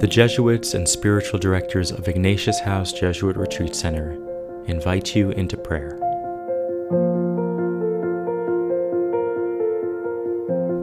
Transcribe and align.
The 0.00 0.08
Jesuits 0.08 0.74
and 0.74 0.88
spiritual 0.88 1.38
directors 1.38 1.92
of 1.92 2.08
Ignatius 2.08 2.60
House 2.60 2.92
Jesuit 2.92 3.36
Retreat 3.36 3.76
Center 3.76 4.18
invite 4.66 5.14
you 5.14 5.30
into 5.30 5.56
prayer. 5.56 5.98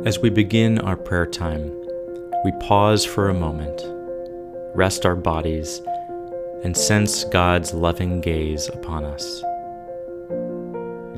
As 0.06 0.20
we 0.20 0.30
begin 0.30 0.80
our 0.80 0.96
prayer 0.96 1.26
time, 1.26 1.72
we 2.46 2.54
pause 2.62 3.06
for 3.06 3.30
a 3.30 3.34
moment, 3.34 3.84
rest 4.74 5.06
our 5.06 5.16
bodies, 5.16 5.82
and 6.64 6.76
sense 6.76 7.26
God's 7.26 7.74
loving 7.74 8.22
gaze 8.22 8.70
upon 8.70 9.04
us. 9.04 9.42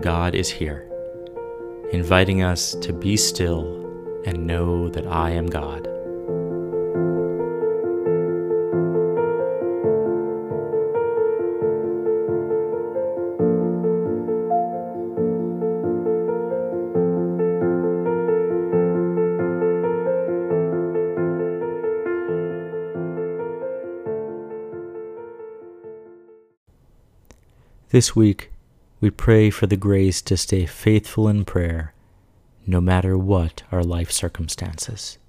God 0.02 0.34
is 0.34 0.50
here, 0.50 0.90
inviting 1.92 2.42
us 2.42 2.74
to 2.82 2.92
be 2.92 3.16
still 3.16 3.82
and 4.26 4.48
know 4.48 4.90
that 4.90 5.06
I 5.06 5.30
am 5.30 5.46
God. 5.46 5.88
This 27.94 28.16
week, 28.16 28.52
we 29.02 29.12
pray 29.12 29.52
for 29.52 29.68
the 29.68 29.78
grace 29.78 30.20
to 30.24 30.36
stay 30.36 30.66
faithful 30.66 31.28
in 31.28 31.46
prayer, 31.46 31.94
no 32.66 32.82
matter 32.82 33.16
what 33.16 33.62
our 33.72 33.84
life 33.84 34.12
circumstances. 34.12 35.20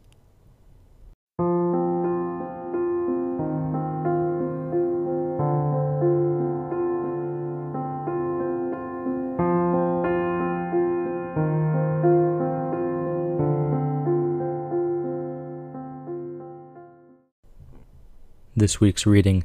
This 18.57 18.81
week's 18.81 19.05
reading 19.05 19.45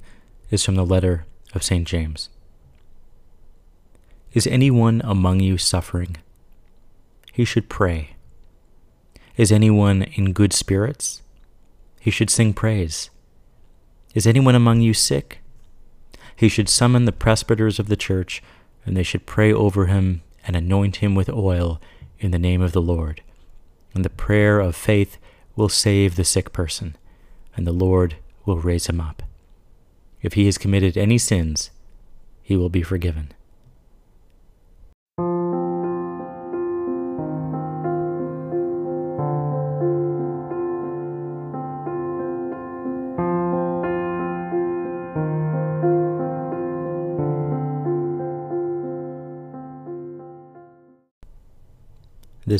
is 0.49 0.63
from 0.63 0.75
the 0.75 0.85
letter 0.85 1.25
of 1.53 1.63
St. 1.63 1.85
James. 1.85 2.29
Is 4.31 4.45
anyone 4.45 5.01
among 5.03 5.39
you 5.39 5.57
suffering? 5.57 6.17
He 7.33 7.45
should 7.45 7.67
pray. 7.67 8.11
Is 9.37 9.51
anyone 9.51 10.03
in 10.03 10.33
good 10.33 10.53
spirits? 10.53 11.23
He 11.99 12.11
should 12.11 12.29
sing 12.29 12.53
praise. 12.53 13.09
Is 14.13 14.27
anyone 14.27 14.53
among 14.53 14.81
you 14.81 14.93
sick? 14.93 15.39
He 16.35 16.47
should 16.47 16.69
summon 16.69 17.05
the 17.05 17.11
presbyters 17.11 17.79
of 17.79 17.87
the 17.87 17.97
church, 17.97 18.43
and 18.85 18.95
they 18.95 19.01
should 19.01 19.25
pray 19.25 19.51
over 19.51 19.87
him 19.87 20.21
and 20.45 20.55
anoint 20.55 20.97
him 20.97 21.15
with 21.15 21.29
oil 21.29 21.81
in 22.19 22.29
the 22.29 22.37
name 22.37 22.61
of 22.61 22.71
the 22.71 22.81
Lord. 22.81 23.21
And 23.95 24.05
the 24.05 24.11
prayer 24.11 24.59
of 24.59 24.75
faith 24.75 25.17
will 25.55 25.69
save 25.69 26.15
the 26.15 26.23
sick 26.23 26.53
person, 26.53 26.95
and 27.57 27.65
the 27.65 27.71
Lord 27.71 28.17
will 28.45 28.59
raise 28.59 28.85
him 28.85 29.01
up. 29.01 29.23
If 30.21 30.33
he 30.33 30.45
has 30.45 30.59
committed 30.59 30.97
any 30.97 31.17
sins, 31.17 31.71
he 32.43 32.55
will 32.55 32.69
be 32.69 32.83
forgiven. 32.83 33.33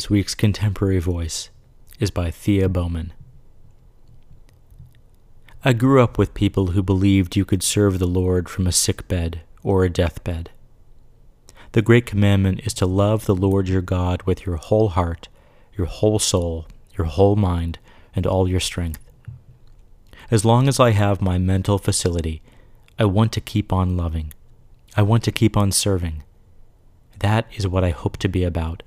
This 0.00 0.08
week's 0.08 0.34
contemporary 0.34 0.98
voice 0.98 1.50
is 1.98 2.10
by 2.10 2.30
Thea 2.30 2.70
Bowman. 2.70 3.12
I 5.62 5.74
grew 5.74 6.02
up 6.02 6.16
with 6.16 6.32
people 6.32 6.68
who 6.68 6.82
believed 6.82 7.36
you 7.36 7.44
could 7.44 7.62
serve 7.62 7.98
the 7.98 8.06
Lord 8.06 8.48
from 8.48 8.66
a 8.66 8.72
sick 8.72 9.06
bed 9.08 9.42
or 9.62 9.84
a 9.84 9.90
deathbed. 9.90 10.48
The 11.72 11.82
great 11.82 12.06
commandment 12.06 12.60
is 12.64 12.72
to 12.80 12.86
love 12.86 13.26
the 13.26 13.34
Lord 13.34 13.68
your 13.68 13.82
God 13.82 14.22
with 14.22 14.46
your 14.46 14.56
whole 14.56 14.88
heart, 14.88 15.28
your 15.76 15.86
whole 15.86 16.18
soul, 16.18 16.66
your 16.96 17.06
whole 17.06 17.36
mind, 17.36 17.78
and 18.16 18.26
all 18.26 18.48
your 18.48 18.58
strength. 18.58 19.04
As 20.30 20.46
long 20.46 20.66
as 20.66 20.80
I 20.80 20.92
have 20.92 21.20
my 21.20 21.36
mental 21.36 21.76
facility, 21.76 22.40
I 22.98 23.04
want 23.04 23.32
to 23.32 23.42
keep 23.42 23.70
on 23.70 23.98
loving. 23.98 24.32
I 24.96 25.02
want 25.02 25.24
to 25.24 25.30
keep 25.30 25.58
on 25.58 25.70
serving. 25.72 26.22
That 27.18 27.46
is 27.54 27.68
what 27.68 27.84
I 27.84 27.90
hope 27.90 28.16
to 28.16 28.28
be 28.30 28.44
about. 28.44 28.82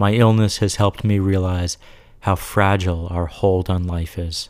My 0.00 0.12
illness 0.12 0.58
has 0.58 0.76
helped 0.76 1.02
me 1.02 1.18
realize 1.18 1.76
how 2.20 2.36
fragile 2.36 3.08
our 3.10 3.26
hold 3.26 3.68
on 3.68 3.84
life 3.84 4.16
is. 4.16 4.48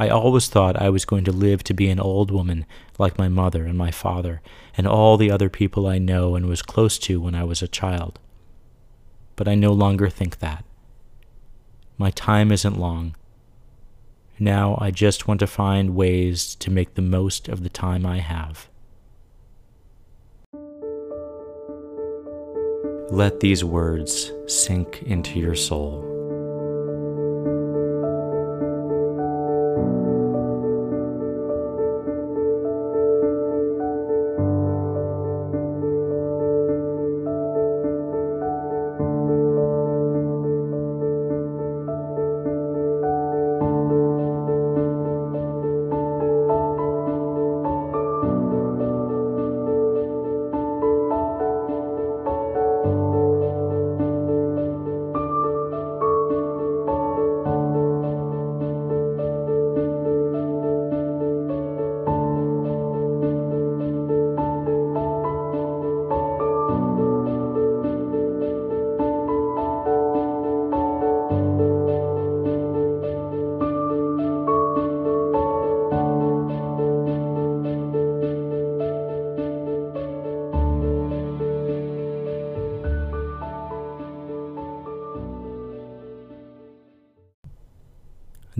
I 0.00 0.08
always 0.08 0.48
thought 0.48 0.76
I 0.76 0.90
was 0.90 1.04
going 1.04 1.22
to 1.24 1.32
live 1.32 1.62
to 1.64 1.72
be 1.72 1.88
an 1.88 2.00
old 2.00 2.32
woman 2.32 2.66
like 2.98 3.18
my 3.18 3.28
mother 3.28 3.64
and 3.66 3.78
my 3.78 3.92
father 3.92 4.42
and 4.76 4.86
all 4.86 5.16
the 5.16 5.30
other 5.30 5.48
people 5.48 5.86
I 5.86 5.98
know 5.98 6.34
and 6.34 6.46
was 6.46 6.60
close 6.60 6.98
to 6.98 7.20
when 7.20 7.36
I 7.36 7.44
was 7.44 7.62
a 7.62 7.68
child. 7.68 8.18
But 9.36 9.46
I 9.46 9.54
no 9.54 9.72
longer 9.72 10.10
think 10.10 10.40
that. 10.40 10.64
My 11.96 12.10
time 12.10 12.50
isn't 12.50 12.80
long. 12.80 13.14
Now 14.40 14.76
I 14.80 14.90
just 14.90 15.28
want 15.28 15.38
to 15.38 15.46
find 15.46 15.94
ways 15.94 16.56
to 16.56 16.70
make 16.70 16.94
the 16.94 17.00
most 17.00 17.48
of 17.48 17.62
the 17.62 17.70
time 17.70 18.04
I 18.04 18.18
have. 18.18 18.68
Let 23.16 23.40
these 23.40 23.64
words 23.64 24.30
sink 24.44 25.02
into 25.04 25.40
your 25.40 25.54
soul. 25.54 26.15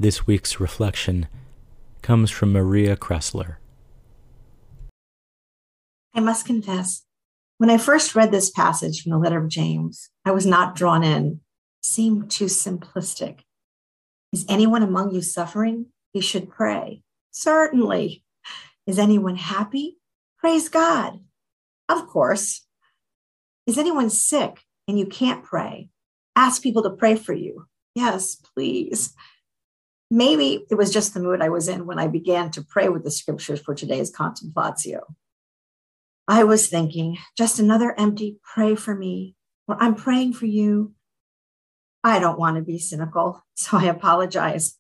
This 0.06 0.25
week's 0.25 0.61
reflection 0.61 1.26
comes 2.00 2.31
from 2.31 2.53
Maria 2.53 2.97
Kressler. 2.97 3.56
I 6.14 6.20
must 6.20 6.47
confess, 6.47 7.03
when 7.58 7.70
I 7.70 7.79
first 7.79 8.14
read 8.14 8.31
this 8.31 8.49
passage 8.49 9.03
from 9.03 9.11
the 9.11 9.19
letter 9.19 9.43
of 9.43 9.49
James, 9.49 10.11
I 10.25 10.31
was 10.31 10.47
not 10.47 10.76
drawn 10.76 11.03
in. 11.03 11.26
It 11.26 11.41
seemed 11.82 12.31
too 12.31 12.44
simplistic. 12.44 13.41
Is 14.32 14.47
anyone 14.49 14.85
among 14.85 15.11
you 15.11 15.23
suffering? 15.23 15.87
He 16.12 16.20
should 16.20 16.50
pray. 16.50 17.03
Certainly. 17.32 18.23
Is 18.87 19.00
anyone 19.00 19.35
happy? 19.35 19.97
Praise 20.38 20.69
God. 20.69 21.19
Of 21.88 22.06
course. 22.06 22.64
Is 23.67 23.76
anyone 23.76 24.11
sick 24.11 24.61
and 24.87 25.00
you 25.00 25.06
can't 25.06 25.43
pray? 25.43 25.88
Ask 26.37 26.62
people 26.62 26.85
to 26.85 26.91
pray 26.91 27.17
for 27.17 27.32
you. 27.32 27.67
Yes, 27.97 28.37
please. 28.37 29.12
Maybe 30.11 30.64
it 30.70 30.76
was 30.76 30.93
just 30.93 31.14
the 31.14 31.20
mood 31.20 31.43
I 31.43 31.49
was 31.49 31.69
in 31.69 31.87
when 31.87 31.99
I 31.99 32.06
began 32.06 32.50
to 32.53 32.62
pray 32.62 32.88
with 32.88 33.03
the 33.03 33.11
scriptures 33.11 33.61
for 33.61 33.75
today's 33.75 34.14
contemplatio. 34.14 35.00
I 36.29 36.44
was 36.44 36.69
thinking, 36.69 37.19
just 37.37 37.58
another 37.58 37.94
empty 37.99 38.38
pray 38.43 38.75
for 38.75 38.94
me, 38.94 39.35
or 39.67 39.76
I'm 39.81 39.94
praying 39.94 40.35
for 40.35 40.47
you. 40.47 40.93
I 42.05 42.19
don't 42.19 42.38
want 42.38 42.56
to 42.56 42.62
be 42.62 42.79
cynical, 42.79 43.44
so 43.55 43.79
I 43.79 43.85
apologize. 43.85 44.79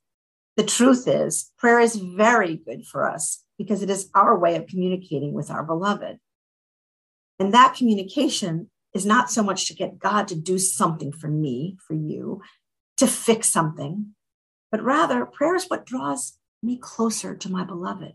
The 0.56 0.64
truth 0.64 1.06
is, 1.06 1.50
prayer 1.58 1.80
is 1.80 1.96
very 1.96 2.56
good 2.56 2.86
for 2.86 3.08
us 3.08 3.44
because 3.58 3.82
it 3.82 3.90
is 3.90 4.10
our 4.14 4.38
way 4.38 4.56
of 4.56 4.66
communicating 4.66 5.32
with 5.32 5.50
our 5.50 5.62
beloved. 5.62 6.18
And 7.38 7.52
that 7.52 7.74
communication 7.74 8.70
is 8.94 9.04
not 9.04 9.30
so 9.30 9.42
much 9.42 9.66
to 9.66 9.74
get 9.74 9.98
God 9.98 10.28
to 10.28 10.34
do 10.34 10.58
something 10.58 11.12
for 11.12 11.28
me, 11.28 11.76
for 11.86 11.94
you, 11.94 12.40
to 12.96 13.06
fix 13.06 13.48
something, 13.48 14.14
but 14.76 14.84
rather 14.84 15.24
prayer 15.24 15.54
is 15.54 15.70
what 15.70 15.86
draws 15.86 16.36
me 16.62 16.76
closer 16.76 17.34
to 17.34 17.50
my 17.50 17.64
beloved. 17.64 18.12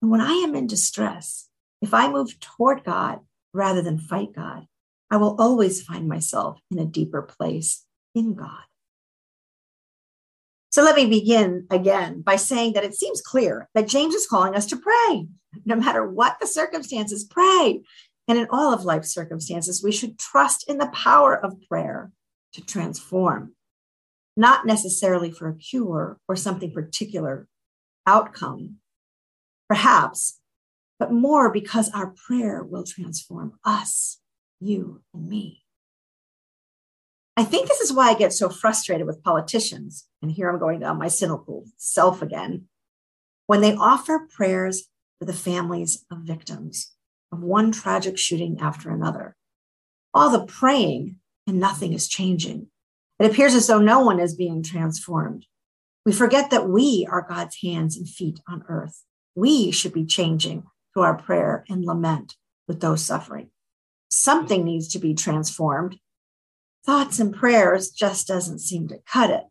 And 0.00 0.10
when 0.10 0.22
I 0.22 0.32
am 0.32 0.54
in 0.54 0.66
distress, 0.66 1.50
if 1.82 1.92
I 1.92 2.10
move 2.10 2.40
toward 2.40 2.82
God 2.82 3.18
rather 3.52 3.82
than 3.82 3.98
fight 3.98 4.32
God, 4.34 4.64
I 5.10 5.18
will 5.18 5.38
always 5.38 5.82
find 5.82 6.08
myself 6.08 6.58
in 6.70 6.78
a 6.78 6.86
deeper 6.86 7.20
place 7.20 7.84
in 8.14 8.32
God. 8.32 8.62
So 10.72 10.82
let 10.82 10.96
me 10.96 11.04
begin 11.04 11.66
again 11.70 12.22
by 12.22 12.36
saying 12.36 12.72
that 12.72 12.84
it 12.84 12.94
seems 12.94 13.20
clear 13.20 13.68
that 13.74 13.86
James 13.86 14.14
is 14.14 14.26
calling 14.26 14.54
us 14.54 14.64
to 14.68 14.78
pray. 14.78 15.26
No 15.66 15.76
matter 15.76 16.08
what 16.08 16.38
the 16.40 16.46
circumstances, 16.46 17.24
pray. 17.24 17.82
And 18.26 18.38
in 18.38 18.46
all 18.48 18.72
of 18.72 18.86
life's 18.86 19.12
circumstances, 19.12 19.84
we 19.84 19.92
should 19.92 20.18
trust 20.18 20.70
in 20.70 20.78
the 20.78 20.86
power 20.86 21.36
of 21.36 21.60
prayer 21.68 22.12
to 22.54 22.64
transform, 22.64 23.52
not 24.40 24.64
necessarily 24.64 25.30
for 25.30 25.48
a 25.48 25.54
cure 25.54 26.18
or 26.26 26.34
something 26.34 26.72
particular 26.72 27.46
outcome, 28.06 28.76
perhaps, 29.68 30.40
but 30.98 31.12
more 31.12 31.52
because 31.52 31.90
our 31.90 32.06
prayer 32.06 32.64
will 32.64 32.82
transform 32.82 33.52
us, 33.66 34.18
you 34.58 35.02
and 35.12 35.28
me. 35.28 35.62
I 37.36 37.44
think 37.44 37.68
this 37.68 37.80
is 37.80 37.92
why 37.92 38.08
I 38.08 38.14
get 38.14 38.32
so 38.32 38.48
frustrated 38.48 39.06
with 39.06 39.22
politicians. 39.22 40.06
And 40.22 40.32
here 40.32 40.48
I'm 40.48 40.58
going 40.58 40.80
down 40.80 40.98
my 40.98 41.08
cynical 41.08 41.66
self 41.76 42.22
again. 42.22 42.64
When 43.46 43.60
they 43.60 43.74
offer 43.74 44.26
prayers 44.34 44.88
for 45.18 45.26
the 45.26 45.34
families 45.34 46.06
of 46.10 46.20
victims 46.20 46.94
of 47.30 47.42
one 47.42 47.72
tragic 47.72 48.16
shooting 48.16 48.58
after 48.58 48.90
another, 48.90 49.36
all 50.14 50.30
the 50.30 50.46
praying 50.46 51.16
and 51.46 51.60
nothing 51.60 51.92
is 51.92 52.08
changing. 52.08 52.69
It 53.20 53.30
appears 53.30 53.54
as 53.54 53.66
though 53.66 53.78
no 53.78 54.00
one 54.00 54.18
is 54.18 54.34
being 54.34 54.62
transformed. 54.62 55.46
We 56.06 56.12
forget 56.12 56.50
that 56.50 56.68
we 56.68 57.06
are 57.10 57.26
God's 57.28 57.58
hands 57.62 57.96
and 57.96 58.08
feet 58.08 58.40
on 58.48 58.64
earth. 58.66 59.04
We 59.34 59.70
should 59.70 59.92
be 59.92 60.06
changing 60.06 60.64
through 60.94 61.02
our 61.02 61.18
prayer 61.18 61.64
and 61.68 61.84
lament 61.84 62.36
with 62.66 62.80
those 62.80 63.04
suffering. 63.04 63.50
Something 64.10 64.64
needs 64.64 64.88
to 64.88 64.98
be 64.98 65.14
transformed 65.14 65.98
thoughts 66.84 67.20
and 67.20 67.34
prayers 67.34 67.90
just 67.90 68.26
doesn't 68.26 68.60
seem 68.60 68.88
to 68.88 69.02
cut 69.06 69.28
it. 69.28 69.44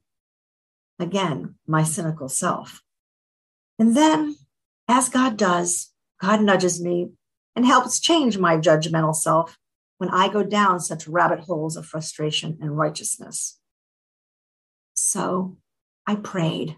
Again, 0.97 1.55
my 1.67 1.83
cynical 1.83 2.27
self. 2.27 2.81
And 3.77 3.95
then, 3.95 4.35
as 4.87 5.09
God 5.09 5.37
does, 5.37 5.91
God 6.19 6.41
nudges 6.41 6.81
me 6.81 7.09
and 7.55 7.67
helps 7.67 7.99
change 7.99 8.39
my 8.39 8.57
judgmental 8.57 9.15
self 9.15 9.58
when 9.99 10.09
I 10.09 10.29
go 10.29 10.43
down 10.43 10.79
such 10.79 11.07
rabbit 11.07 11.41
holes 11.41 11.77
of 11.77 11.85
frustration 11.85 12.57
and 12.61 12.77
righteousness. 12.77 13.59
So 14.95 15.57
I 16.07 16.15
prayed. 16.15 16.77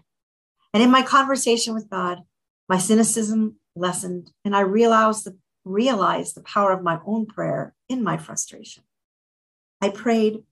And 0.74 0.82
in 0.82 0.90
my 0.90 1.02
conversation 1.02 1.72
with 1.72 1.88
God, 1.88 2.22
my 2.68 2.78
cynicism 2.78 3.56
lessened, 3.74 4.32
and 4.44 4.54
I 4.54 4.60
realized 4.60 5.24
the, 5.24 5.36
realized 5.64 6.34
the 6.34 6.42
power 6.42 6.72
of 6.72 6.82
my 6.82 6.98
own 7.06 7.26
prayer 7.26 7.74
in 7.88 8.02
my 8.02 8.16
frustration. 8.16 8.82
I 9.80 9.90
prayed, 9.90 10.42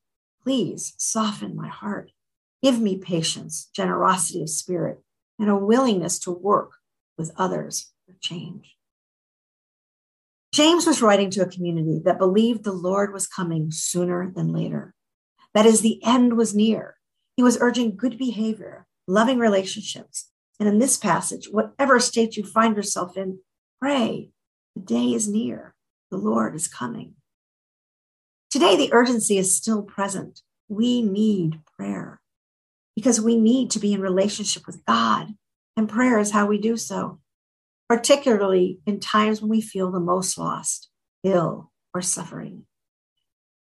please 0.43 0.95
soften 0.97 1.57
my 1.57 1.69
heart. 1.69 2.13
Give 2.63 2.81
me 2.81 2.99
patience, 2.99 3.69
generosity 3.75 4.43
of 4.43 4.51
spirit, 4.51 5.01
and 5.39 5.51
a 5.51 5.57
willingness 5.57 6.19
to 6.21 6.31
work 6.31 6.73
with 7.19 7.33
others 7.37 7.91
for 8.07 8.15
change. 8.21 8.77
James 10.53 10.87
was 10.87 11.01
writing 11.01 11.31
to 11.31 11.43
a 11.43 11.49
community 11.49 12.01
that 12.05 12.19
believed 12.19 12.65
the 12.65 12.73
Lord 12.73 13.13
was 13.13 13.29
coming 13.29 13.71
sooner 13.71 14.33
than 14.35 14.53
later. 14.53 14.95
That 15.55 15.67
is, 15.67 15.81
the 15.81 16.03
end 16.05 16.37
was 16.37 16.55
near. 16.55 16.97
He 17.37 17.43
was 17.43 17.59
urging 17.61 17.97
good 17.97 18.19
behavior, 18.19 18.87
loving 19.07 19.39
relationships. 19.39 20.31
And 20.59 20.69
in 20.69 20.79
this 20.79 20.97
passage, 20.97 21.49
whatever 21.51 22.01
state 22.01 22.37
you 22.37 22.45
find 22.45 22.77
yourself 22.77 23.17
in, 23.17 23.39
pray. 23.81 24.31
The 24.75 24.83
day 24.83 25.15
is 25.15 25.29
near. 25.29 25.75
The 26.11 26.19
Lord 26.19 26.55
is 26.55 26.69
coming. 26.69 27.15
Today, 28.51 28.77
the 28.77 28.93
urgency 28.93 29.39
is 29.39 29.57
still 29.57 29.83
present. 29.83 30.43
We 30.69 31.03
need 31.03 31.61
prayer 31.79 32.21
because 32.97 33.21
we 33.21 33.37
need 33.37 33.71
to 33.71 33.79
be 33.79 33.93
in 33.93 34.01
relationship 34.01 34.67
with 34.67 34.85
God, 34.85 35.29
and 35.77 35.89
prayer 35.89 36.19
is 36.19 36.33
how 36.33 36.47
we 36.47 36.59
do 36.59 36.77
so, 36.77 37.21
particularly 37.91 38.79
in 38.87 39.01
times 39.01 39.43
when 39.43 39.51
we 39.51 39.61
feel 39.61 39.91
the 39.91 39.99
most 39.99 40.39
lost, 40.39 40.89
ill, 41.25 41.73
or 41.93 42.01
suffering. 42.01 42.63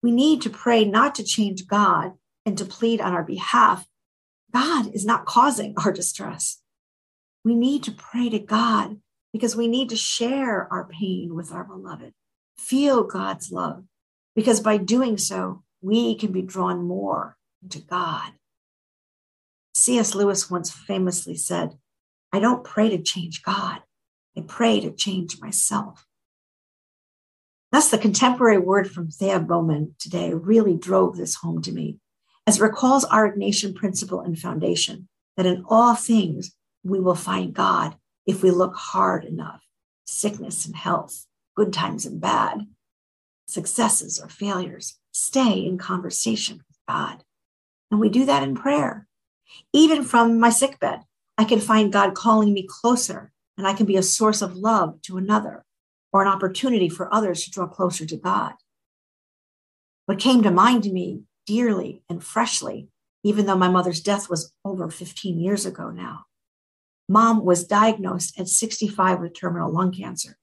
We 0.02 0.10
need 0.10 0.42
to 0.42 0.50
pray 0.50 0.86
not 0.86 1.14
to 1.16 1.24
change 1.24 1.68
God 1.68 2.14
and 2.44 2.58
to 2.58 2.66
plead 2.66 3.00
on 3.00 3.14
our 3.14 3.24
behalf. 3.24 3.86
God 4.52 4.92
is 4.96 5.06
not 5.06 5.28
causing 5.28 5.76
our 5.78 5.92
distress. 5.92 6.60
We 7.46 7.54
need 7.54 7.84
to 7.84 7.92
pray 7.92 8.30
to 8.30 8.40
God 8.40 8.98
because 9.34 9.56
we 9.56 9.68
need 9.68 9.90
to 9.90 9.96
share 9.96 10.68
our 10.74 10.86
pain 10.88 11.36
with 11.36 11.52
our 11.52 11.64
beloved, 11.64 12.16
feel 12.58 13.04
God's 13.04 13.52
love, 13.52 13.84
because 14.36 14.60
by 14.60 14.78
doing 14.78 15.20
so, 15.20 15.62
we 15.80 16.16
can 16.16 16.32
be 16.32 16.42
drawn 16.42 16.82
more 16.82 17.38
into 17.62 17.82
God. 17.82 18.32
C.S. 19.76 20.16
Lewis 20.16 20.50
once 20.50 20.72
famously 20.72 21.36
said, 21.36 21.78
I 22.34 22.40
don't 22.40 22.64
pray 22.64 22.90
to 22.90 22.98
change 22.98 23.44
God, 23.44 23.84
I 24.38 24.42
pray 24.42 24.80
to 24.82 24.92
change 24.92 25.42
myself. 25.42 26.06
Thus, 27.72 27.90
the 27.90 27.98
contemporary 27.98 28.60
word 28.60 28.92
from 28.92 29.10
Thea 29.10 29.40
Bowman 29.40 29.96
today 30.00 30.34
really 30.34 30.78
drove 30.78 31.18
this 31.18 31.36
home 31.36 31.62
to 31.64 31.72
me, 31.72 31.98
as 32.46 32.58
it 32.58 32.64
recalls 32.64 33.04
our 33.06 33.30
Ignatian 33.30 33.76
principle 33.76 34.22
and 34.22 34.38
foundation 34.38 35.10
that 35.36 35.46
in 35.46 35.66
all 35.68 35.96
things 35.96 36.56
we 36.84 37.00
will 37.00 37.16
find 37.16 37.54
God 37.54 37.96
if 38.26 38.44
we 38.44 38.52
look 38.52 38.76
hard 38.76 39.26
enough 39.26 39.64
sickness 40.06 40.66
and 40.66 40.76
health, 40.76 41.26
good 41.56 41.74
times 41.74 42.06
and 42.06 42.22
bad, 42.22 42.66
successes 43.48 44.20
or 44.20 44.30
failures, 44.30 44.98
stay 45.12 45.66
in 45.66 45.78
conversation 45.78 46.58
with 46.58 46.78
God. 46.88 47.24
And 47.92 48.00
we 48.00 48.10
do 48.10 48.26
that 48.26 48.44
in 48.44 48.56
prayer. 48.56 49.08
Even 49.74 50.04
from 50.04 50.40
my 50.40 50.50
sickbed, 50.50 51.02
I 51.38 51.44
can 51.44 51.60
find 51.60 51.92
God 51.92 52.16
calling 52.16 52.54
me 52.54 52.66
closer, 52.68 53.32
and 53.58 53.68
I 53.68 53.74
can 53.74 53.86
be 53.86 53.98
a 53.98 54.04
source 54.04 54.42
of 54.42 54.56
love 54.56 55.02
to 55.04 55.18
another 55.18 55.66
or 56.14 56.22
an 56.22 56.28
opportunity 56.28 56.90
for 56.90 57.14
others 57.14 57.44
to 57.44 57.52
draw 57.52 57.68
closer 57.68 58.06
to 58.06 58.18
God. 58.18 58.54
What 60.06 60.20
came 60.20 60.44
to 60.44 60.52
mind 60.52 60.84
to 60.84 60.92
me 60.92 61.24
dearly 61.46 62.04
and 62.10 62.24
freshly, 62.24 62.90
even 63.24 63.46
though 63.46 63.58
my 63.58 63.70
mother's 63.70 64.02
death 64.02 64.30
was 64.30 64.54
over 64.64 64.90
15 64.90 65.40
years 65.40 65.66
ago 65.66 65.90
now. 65.90 66.26
Mom 67.10 67.44
was 67.44 67.66
diagnosed 67.66 68.40
at 68.40 68.48
65 68.48 69.22
with 69.22 69.34
terminal 69.34 69.72
lung 69.72 69.92
cancer. 69.92 70.38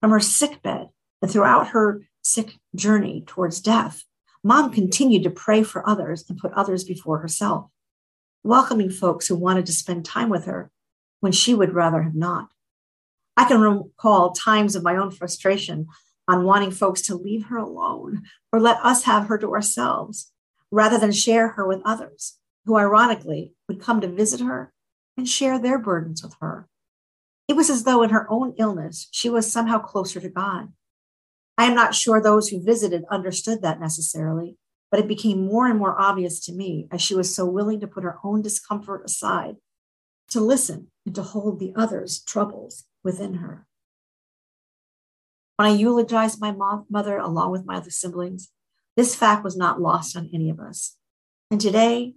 From 0.00 0.10
her 0.10 0.20
sickbed 0.20 0.88
and 1.20 1.30
throughout 1.30 1.68
her 1.68 2.02
sick 2.22 2.58
journey 2.74 3.22
towards 3.26 3.60
death, 3.60 4.04
mom 4.42 4.72
continued 4.72 5.22
to 5.22 5.30
pray 5.30 5.62
for 5.62 5.88
others 5.88 6.24
and 6.28 6.38
put 6.38 6.52
others 6.52 6.82
before 6.82 7.18
herself, 7.18 7.70
welcoming 8.42 8.90
folks 8.90 9.28
who 9.28 9.36
wanted 9.36 9.66
to 9.66 9.72
spend 9.72 10.04
time 10.04 10.28
with 10.28 10.44
her 10.46 10.70
when 11.22 11.32
she 11.32 11.54
would 11.54 11.72
rather 11.72 12.02
have 12.02 12.16
not. 12.16 12.48
I 13.36 13.46
can 13.46 13.60
recall 13.60 14.32
times 14.32 14.74
of 14.74 14.82
my 14.82 14.96
own 14.96 15.12
frustration 15.12 15.86
on 16.26 16.44
wanting 16.44 16.72
folks 16.72 17.00
to 17.02 17.14
leave 17.14 17.46
her 17.46 17.56
alone 17.56 18.24
or 18.52 18.58
let 18.60 18.78
us 18.84 19.04
have 19.04 19.28
her 19.28 19.38
to 19.38 19.52
ourselves 19.52 20.32
rather 20.72 20.98
than 20.98 21.12
share 21.12 21.50
her 21.50 21.66
with 21.66 21.80
others 21.84 22.38
who, 22.66 22.76
ironically, 22.76 23.52
would 23.68 23.80
come 23.80 24.00
to 24.00 24.08
visit 24.08 24.40
her 24.40 24.72
and 25.16 25.28
share 25.28 25.60
their 25.60 25.78
burdens 25.78 26.24
with 26.24 26.34
her. 26.40 26.68
It 27.46 27.54
was 27.54 27.70
as 27.70 27.84
though 27.84 28.02
in 28.02 28.10
her 28.10 28.26
own 28.28 28.54
illness, 28.58 29.08
she 29.12 29.28
was 29.28 29.50
somehow 29.50 29.78
closer 29.78 30.20
to 30.20 30.28
God. 30.28 30.72
I 31.56 31.66
am 31.66 31.74
not 31.76 31.94
sure 31.94 32.20
those 32.20 32.48
who 32.48 32.64
visited 32.64 33.04
understood 33.10 33.62
that 33.62 33.78
necessarily, 33.78 34.56
but 34.90 34.98
it 34.98 35.06
became 35.06 35.46
more 35.46 35.68
and 35.68 35.78
more 35.78 36.00
obvious 36.00 36.44
to 36.46 36.52
me 36.52 36.88
as 36.90 37.00
she 37.00 37.14
was 37.14 37.32
so 37.32 37.46
willing 37.46 37.78
to 37.80 37.86
put 37.86 38.02
her 38.02 38.18
own 38.24 38.42
discomfort 38.42 39.02
aside, 39.04 39.56
to 40.32 40.40
listen 40.40 40.88
and 41.06 41.14
to 41.14 41.22
hold 41.22 41.58
the 41.58 41.72
other's 41.76 42.22
troubles 42.22 42.84
within 43.04 43.34
her. 43.34 43.66
When 45.56 45.68
I 45.68 45.74
eulogized 45.74 46.40
my 46.40 46.54
mother 46.88 47.18
along 47.18 47.52
with 47.52 47.66
my 47.66 47.76
other 47.76 47.90
siblings, 47.90 48.50
this 48.96 49.14
fact 49.14 49.44
was 49.44 49.56
not 49.56 49.80
lost 49.80 50.16
on 50.16 50.30
any 50.32 50.50
of 50.50 50.58
us. 50.58 50.96
And 51.50 51.60
today, 51.60 52.14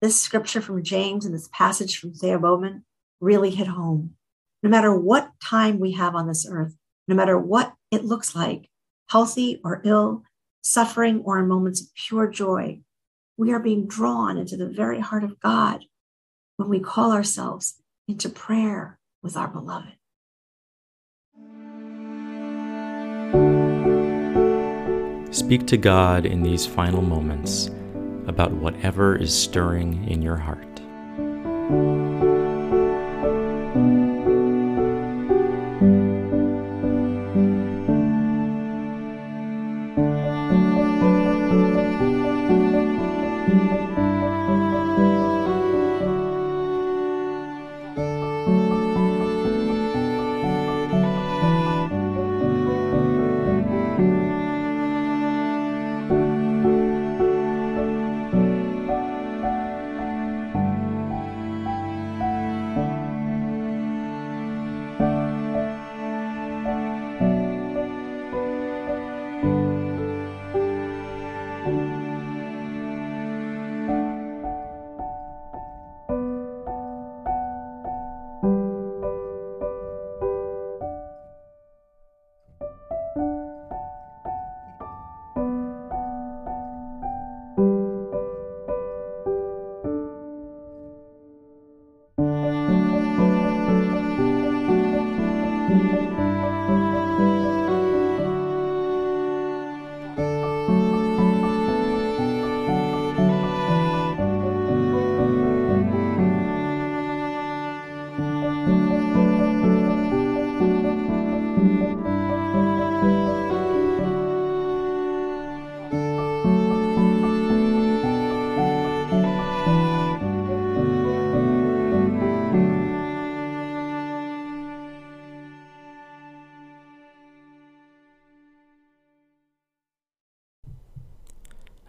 this 0.00 0.20
scripture 0.20 0.60
from 0.60 0.82
James 0.82 1.24
and 1.24 1.34
this 1.34 1.48
passage 1.52 1.98
from 1.98 2.12
Thea 2.12 2.38
Bowman 2.38 2.84
really 3.20 3.50
hit 3.50 3.68
home. 3.68 4.14
No 4.62 4.70
matter 4.70 4.94
what 4.94 5.30
time 5.42 5.78
we 5.78 5.92
have 5.92 6.14
on 6.14 6.26
this 6.26 6.46
earth, 6.48 6.74
no 7.06 7.14
matter 7.14 7.38
what 7.38 7.74
it 7.90 8.04
looks 8.04 8.34
like, 8.34 8.68
healthy 9.08 9.60
or 9.64 9.82
ill, 9.84 10.24
suffering 10.64 11.22
or 11.24 11.38
in 11.38 11.48
moments 11.48 11.80
of 11.80 11.94
pure 11.94 12.26
joy, 12.26 12.80
we 13.36 13.52
are 13.52 13.60
being 13.60 13.86
drawn 13.86 14.36
into 14.36 14.56
the 14.56 14.68
very 14.68 15.00
heart 15.00 15.24
of 15.24 15.38
God 15.40 15.84
when 16.56 16.68
we 16.68 16.80
call 16.80 17.12
ourselves 17.12 17.82
into 18.08 18.28
prayer 18.28 18.98
with 19.22 19.36
our 19.36 19.48
beloved. 19.48 19.92
Speak 25.34 25.66
to 25.68 25.76
God 25.78 26.26
in 26.26 26.42
these 26.42 26.66
final 26.66 27.00
moments 27.00 27.70
about 28.26 28.52
whatever 28.52 29.16
is 29.16 29.34
stirring 29.34 30.06
in 30.08 30.20
your 30.20 30.36
heart. 30.36 30.68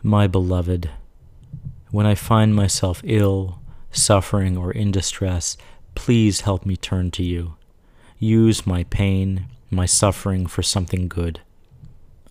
My 0.05 0.27
beloved, 0.27 0.89
when 1.91 2.05
I 2.05 2.13
find 2.13 2.53
myself 2.53 3.01
ill, 3.05 3.61
suffering, 3.89 4.57
or 4.57 4.69
in 4.69 4.91
distress, 4.91 5.55
please 5.95 6.41
help 6.41 6.65
me 6.65 6.75
turn 6.75 7.09
to 7.11 7.23
you. 7.23 7.55
Use 8.19 8.67
my 8.67 8.83
pain, 8.83 9.45
my 9.71 9.85
suffering 9.85 10.45
for 10.45 10.61
something 10.61 11.07
good. 11.07 11.39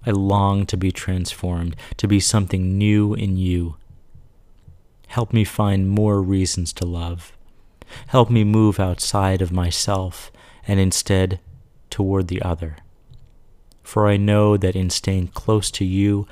I 0.05 0.11
long 0.11 0.67
to 0.67 0.77
be 0.77 0.93
transformed, 0.93 1.75
to 1.97 2.07
be 2.07 2.21
something 2.21 2.77
new 2.77 3.15
in 3.15 3.39
you. 3.39 3.77
Help 5.07 5.33
me 5.33 5.43
find 5.43 5.89
more 5.89 6.21
reasons 6.21 6.75
to 6.75 6.85
love. 6.85 7.33
Help 8.09 8.29
me 8.29 8.45
move 8.45 8.79
outside 8.79 9.41
of 9.41 9.51
myself 9.51 10.31
and 10.69 10.79
instead 10.79 11.41
toward 11.89 12.29
the 12.29 12.43
other. 12.43 12.77
For 13.83 14.09
I 14.09 14.19
know 14.19 14.59
that 14.59 14.77
in 14.77 14.91
staying 14.91 15.29
close 15.29 15.71
to 15.71 15.87
you, 15.87 16.27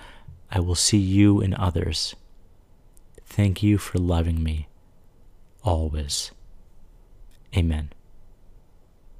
I 0.50 0.60
will 0.60 0.74
see 0.74 0.98
you 0.98 1.40
in 1.40 1.54
others. 1.54 2.14
Thank 3.24 3.62
you 3.62 3.78
for 3.78 3.98
loving 3.98 4.42
me 4.42 4.68
always. 5.62 6.32
Amen. 7.56 7.90